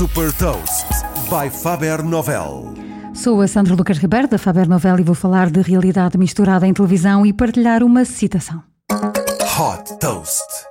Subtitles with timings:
[0.00, 0.86] Super Toast
[1.28, 2.72] by Faber Novel.
[3.12, 6.72] Sou a Sandra Lucas Ribeiro da Faber Novel e vou falar de realidade misturada em
[6.72, 8.62] televisão e partilhar uma citação.
[8.90, 10.69] Hot Toast.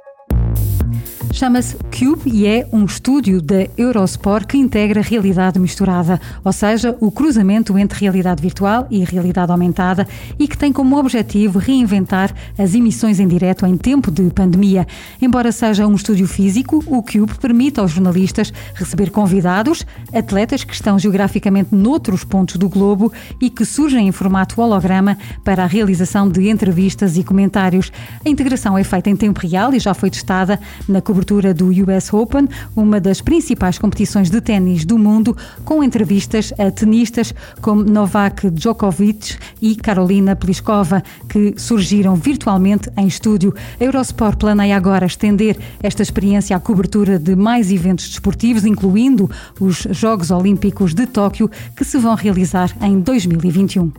[1.40, 7.10] Chama-se Cube e é um estúdio da Eurosport que integra realidade misturada, ou seja, o
[7.10, 10.06] cruzamento entre realidade virtual e realidade aumentada
[10.38, 14.86] e que tem como objetivo reinventar as emissões em direto em tempo de pandemia.
[15.22, 21.00] Embora seja um estúdio físico, o Cube permite aos jornalistas receber convidados, atletas que estão
[21.00, 26.50] geograficamente noutros pontos do globo e que surgem em formato holograma para a realização de
[26.50, 27.94] entrevistas e comentários.
[28.26, 31.68] A integração é feita em tempo real e já foi testada na cobertura cobertura do
[31.68, 37.84] US Open, uma das principais competições de ténis do mundo, com entrevistas a tenistas como
[37.84, 43.54] Novak Djokovic e Carolina Pliskova, que surgiram virtualmente em estúdio.
[43.80, 49.86] A Eurosport planeia agora estender esta experiência à cobertura de mais eventos desportivos, incluindo os
[49.92, 53.92] Jogos Olímpicos de Tóquio, que se vão realizar em 2021.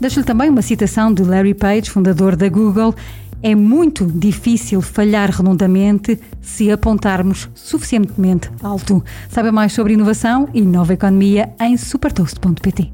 [0.00, 2.94] Deixo-lhe também uma citação de Larry Page, fundador da Google.
[3.42, 9.02] É muito difícil falhar redondamente se apontarmos suficientemente alto.
[9.28, 12.92] Saiba mais sobre inovação e nova economia em supertoast.pt.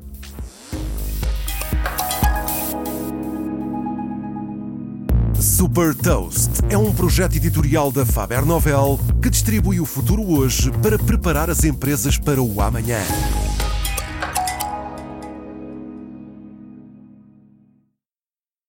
[5.40, 10.98] Super Toast é um projeto editorial da Faber Novel que distribui o futuro hoje para
[10.98, 13.00] preparar as empresas para o amanhã.